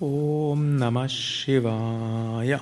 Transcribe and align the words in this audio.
Om 0.00 0.76
Namah 0.76 1.08
Shivaya. 1.08 2.60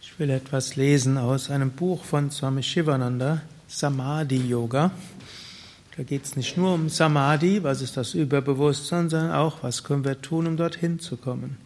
Ich 0.00 0.18
will 0.18 0.30
etwas 0.30 0.76
lesen 0.76 1.18
aus 1.18 1.50
einem 1.50 1.70
Buch 1.70 2.02
von 2.02 2.30
Swami 2.30 2.62
Shivananda, 2.62 3.42
Samadhi 3.68 4.38
Yoga. 4.38 4.90
Da 5.94 6.02
geht 6.02 6.24
es 6.24 6.34
nicht 6.34 6.56
nur 6.56 6.72
um 6.72 6.88
Samadhi, 6.88 7.62
was 7.62 7.82
ist 7.82 7.98
das 7.98 8.14
Überbewusstsein, 8.14 9.10
sondern 9.10 9.32
auch, 9.32 9.62
was 9.62 9.84
können 9.84 10.02
wir 10.02 10.22
tun, 10.22 10.46
um 10.46 10.56
dorthin 10.56 10.98
zu 10.98 11.18
kommen. 11.18 11.58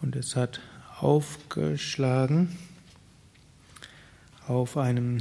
Und 0.00 0.16
es 0.16 0.36
hat 0.36 0.60
aufgeschlagen 1.00 2.56
auf 4.48 4.78
einem 4.78 5.18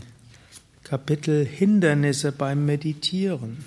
Kapitel 0.90 1.46
Hindernisse 1.46 2.32
beim 2.32 2.66
Meditieren. 2.66 3.58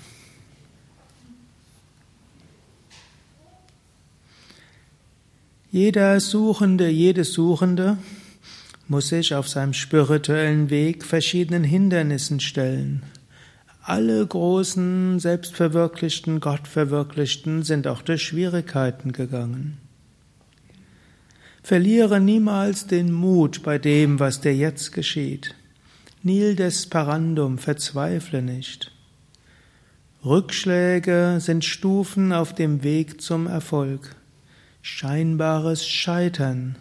Jeder 5.71 6.19
Suchende, 6.19 6.89
jede 6.89 7.23
Suchende 7.23 7.97
muss 8.89 9.07
sich 9.07 9.33
auf 9.35 9.47
seinem 9.47 9.71
spirituellen 9.71 10.69
Weg 10.69 11.05
verschiedenen 11.05 11.63
Hindernissen 11.63 12.41
stellen. 12.41 13.03
Alle 13.81 14.27
großen, 14.27 15.17
selbstverwirklichten, 15.21 16.41
Gottverwirklichten 16.41 17.63
sind 17.63 17.87
auch 17.87 18.01
durch 18.01 18.21
Schwierigkeiten 18.21 19.13
gegangen. 19.13 19.77
Verliere 21.63 22.19
niemals 22.19 22.85
den 22.85 23.13
Mut 23.13 23.63
bei 23.63 23.77
dem, 23.77 24.19
was 24.19 24.41
dir 24.41 24.53
jetzt 24.53 24.91
geschieht. 24.91 25.55
Nil 26.25 26.55
desperandum, 26.55 27.57
verzweifle 27.57 28.41
nicht. 28.41 28.93
Rückschläge 30.23 31.39
sind 31.41 31.65
Stufen 31.65 32.31
auf 32.31 32.55
dem 32.55 32.81
Weg 32.81 33.19
zum 33.21 33.45
Erfolg. 33.45 34.15
Scheinbares 34.81 35.85
Scheitern 35.85 36.77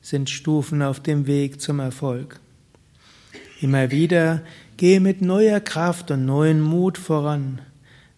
sind 0.00 0.28
Stufen 0.28 0.82
auf 0.82 0.98
dem 0.98 1.28
Weg 1.28 1.60
zum 1.60 1.78
Erfolg. 1.78 2.40
Immer 3.60 3.92
wieder 3.92 4.42
gehe 4.76 4.98
mit 4.98 5.22
neuer 5.22 5.60
Kraft 5.60 6.10
und 6.10 6.24
neuem 6.24 6.60
Mut 6.60 6.98
voran. 6.98 7.60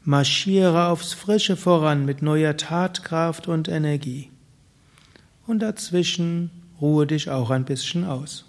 Marschiere 0.05 0.87
aufs 0.87 1.13
Frische 1.13 1.59
voran 1.59 2.07
mit 2.07 2.23
neuer 2.23 2.57
Tatkraft 2.57 3.47
und 3.47 3.69
Energie. 3.69 4.31
Und 5.47 5.59
dazwischen 5.59 6.51
ruhe 6.81 7.07
dich 7.07 7.29
auch 7.29 7.51
ein 7.51 7.67
bisschen 7.67 8.07
aus. 8.07 8.47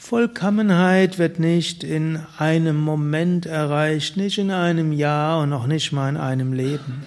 Vollkommenheit 0.00 1.18
wird 1.18 1.40
nicht 1.40 1.82
in 1.82 2.24
einem 2.38 2.76
Moment 2.76 3.46
erreicht, 3.46 4.16
nicht 4.16 4.38
in 4.38 4.52
einem 4.52 4.92
Jahr 4.92 5.42
und 5.42 5.52
auch 5.52 5.66
nicht 5.66 5.90
mal 5.90 6.08
in 6.08 6.16
einem 6.16 6.52
Leben. 6.52 7.04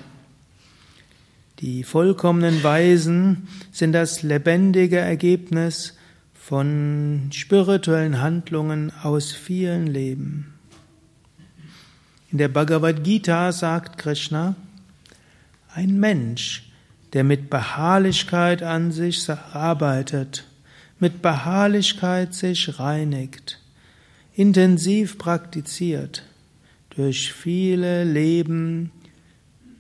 Die 1.60 1.84
vollkommenen 1.84 2.62
Weisen 2.64 3.48
sind 3.72 3.94
das 3.94 4.24
lebendige 4.24 5.00
Ergebnis 5.00 5.98
von 6.34 7.30
spirituellen 7.32 8.22
Handlungen 8.22 8.92
aus 9.04 9.32
vielen 9.32 9.88
Leben. 9.88 10.54
In 12.30 12.40
der 12.40 12.50
Bhagavad 12.50 13.06
Gita 13.06 13.54
sagt 13.54 13.98
Krishna, 14.00 14.56
ein 15.74 15.98
Mensch, 15.98 16.70
der 17.14 17.24
mit 17.24 17.50
Beharrlichkeit 17.50 18.64
an 18.64 18.92
sich 18.92 19.30
arbeitet, 19.30 20.46
mit 21.02 21.22
Beharrlichkeit 21.24 22.34
sich 22.36 22.80
reinigt, 22.80 23.60
intensiv 24.36 25.18
praktiziert, 25.18 26.24
durch 26.92 27.34
viele 27.34 28.04
Leben 28.04 28.92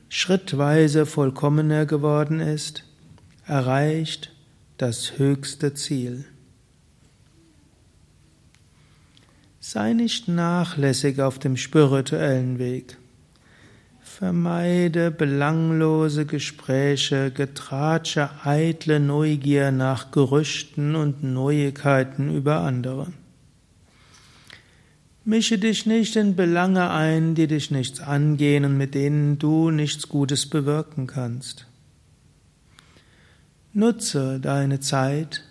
schrittweise 0.09 1.06
vollkommener 1.06 1.85
geworden 1.85 2.40
ist, 2.40 2.84
erreicht 3.45 4.34
das 4.78 5.19
höchste 5.19 5.75
Ziel. 5.75 6.25
Sei 9.59 9.94
nicht 9.94 10.28
nachlässig 10.28 11.22
auf 11.22 11.38
dem 11.38 11.56
spirituellen 11.56 12.57
Weg. 12.57 12.97
Vermeide 14.17 15.09
belanglose 15.09 16.25
Gespräche, 16.25 17.31
Getratsche, 17.31 18.29
eitle 18.44 18.99
Neugier 18.99 19.72
nach 19.72 20.11
Gerüchten 20.11 20.95
und 20.95 21.23
Neuigkeiten 21.23 22.35
über 22.35 22.59
andere. 22.59 23.07
Mische 25.23 25.57
dich 25.57 25.85
nicht 25.85 26.17
in 26.17 26.35
Belange 26.35 26.91
ein, 26.91 27.35
die 27.35 27.47
dich 27.47 27.71
nichts 27.71 28.01
angehen 28.01 28.66
und 28.66 28.77
mit 28.77 28.95
denen 28.95 29.39
du 29.39 29.71
nichts 29.71 30.09
Gutes 30.09 30.45
bewirken 30.45 31.07
kannst. 31.07 31.66
Nutze 33.73 34.41
deine 34.41 34.81
Zeit, 34.81 35.41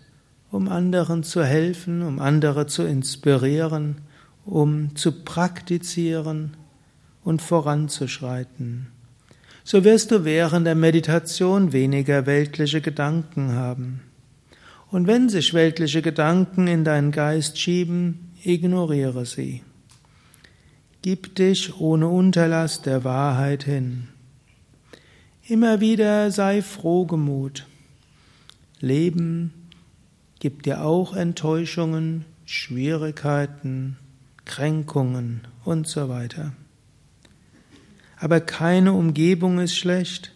um 0.51 0.69
anderen 0.69 1.23
zu 1.23 1.43
helfen, 1.43 2.03
um 2.03 2.21
andere 2.21 2.67
zu 2.67 2.83
inspirieren, 2.83 4.03
um 4.45 4.95
zu 4.95 5.13
praktizieren, 5.25 6.57
und 7.31 7.41
voranzuschreiten. 7.41 8.89
So 9.63 9.85
wirst 9.85 10.11
du 10.11 10.25
während 10.25 10.67
der 10.67 10.75
Meditation 10.75 11.73
weniger 11.73 12.27
weltliche 12.27 12.81
Gedanken 12.81 13.53
haben. 13.53 14.01
Und 14.91 15.07
wenn 15.07 15.29
sich 15.29 15.55
weltliche 15.55 16.03
Gedanken 16.03 16.67
in 16.67 16.83
deinen 16.83 17.13
Geist 17.13 17.57
schieben, 17.57 18.33
ignoriere 18.43 19.27
sie. 19.27 19.63
Gib 21.03 21.37
dich 21.37 21.79
ohne 21.79 22.09
Unterlass 22.09 22.83
der 22.83 23.05
Wahrheit 23.05 23.63
hin. 23.63 24.09
Immer 25.47 25.81
wieder 25.81 26.33
sei 26.33 26.63
frohgemut. 26.63 27.65
Leben 28.81 29.53
gibt 30.41 30.67
dir 30.67 30.83
auch 30.83 31.15
Enttäuschungen, 31.15 32.25
Schwierigkeiten, 32.45 33.99
Kränkungen 34.47 35.43
und 35.65 35.87
so 35.87 36.09
weiter. 36.09 36.55
Aber 38.21 38.41
keine 38.41 38.93
Umgebung 38.93 39.59
ist 39.61 39.75
schlecht, 39.75 40.33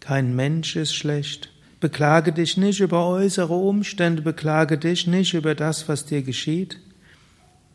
kein 0.00 0.34
Mensch 0.34 0.74
ist 0.74 0.94
schlecht. 0.94 1.50
Beklage 1.80 2.32
dich 2.32 2.56
nicht 2.56 2.80
über 2.80 3.06
äußere 3.06 3.54
Umstände, 3.54 4.22
beklage 4.22 4.78
dich 4.78 5.06
nicht 5.06 5.34
über 5.34 5.54
das, 5.54 5.86
was 5.86 6.06
dir 6.06 6.22
geschieht. 6.22 6.80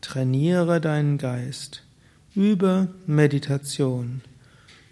Trainiere 0.00 0.80
deinen 0.80 1.16
Geist. 1.16 1.84
Übe 2.34 2.88
Meditation. 3.06 4.22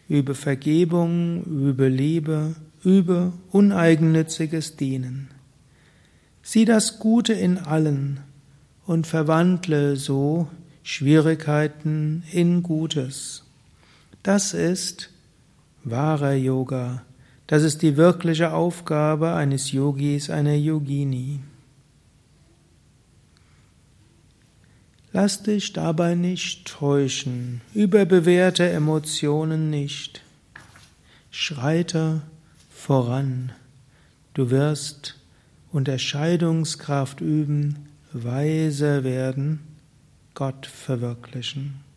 Übe 0.08 0.36
Vergebung, 0.36 1.42
übe 1.44 1.88
Liebe, 1.88 2.54
übe 2.84 3.32
uneigennütziges 3.50 4.76
Dienen. 4.76 5.28
Sieh 6.42 6.64
das 6.64 7.00
Gute 7.00 7.32
in 7.32 7.58
allen 7.58 8.20
und 8.86 9.08
verwandle 9.08 9.96
so 9.96 10.48
Schwierigkeiten 10.84 12.22
in 12.30 12.62
Gutes. 12.62 13.42
Das 14.22 14.52
ist 14.52 15.10
wahrer 15.84 16.32
Yoga. 16.32 17.02
Das 17.46 17.62
ist 17.62 17.82
die 17.82 17.96
wirkliche 17.96 18.52
Aufgabe 18.52 19.32
eines 19.32 19.72
Yogis, 19.72 20.30
einer 20.30 20.54
Yogini. 20.54 21.40
Lass 25.12 25.42
dich 25.42 25.72
dabei 25.72 26.14
nicht 26.14 26.68
täuschen, 26.68 27.62
überbewerte 27.74 28.68
Emotionen 28.68 29.68
nicht. 29.68 30.22
Schreite 31.32 32.22
voran. 32.70 33.52
Du 34.34 34.50
wirst 34.50 35.16
Unterscheidungskraft 35.72 37.20
üben, 37.20 37.88
weise 38.12 39.02
werden, 39.02 39.60
Gott 40.34 40.66
verwirklichen. 40.66 41.89